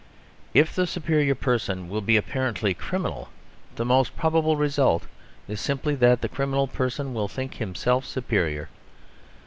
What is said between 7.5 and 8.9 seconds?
himself superior.